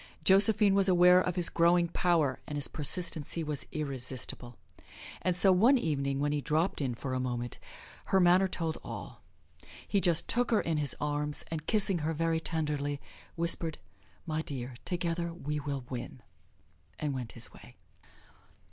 Josephine 0.23 0.73
was 0.73 0.87
aware 0.87 1.21
of 1.21 1.35
his 1.35 1.47
growing 1.47 1.87
power, 1.87 2.39
and 2.47 2.57
his 2.57 2.67
persistency 2.67 3.43
was 3.43 3.67
irresistible; 3.71 4.57
and 5.21 5.37
so 5.37 5.51
one 5.51 5.77
evening 5.77 6.19
when 6.19 6.31
he 6.31 6.41
dropped 6.41 6.81
in 6.81 6.95
for 6.95 7.13
a 7.13 7.19
moment, 7.19 7.59
her 8.05 8.19
manner 8.19 8.47
told 8.47 8.79
all. 8.83 9.21
He 9.87 10.01
just 10.01 10.27
took 10.27 10.49
her 10.49 10.59
in 10.61 10.77
his 10.77 10.95
arms, 10.99 11.45
and 11.51 11.67
kissing 11.67 11.99
her 11.99 12.15
very 12.15 12.39
tenderly 12.39 12.99
whispered, 13.35 13.77
"My 14.25 14.41
dear, 14.41 14.73
together 14.85 15.31
we 15.31 15.59
will 15.59 15.85
win," 15.87 16.23
and 16.97 17.13
went 17.13 17.33
his 17.33 17.53
way. 17.53 17.75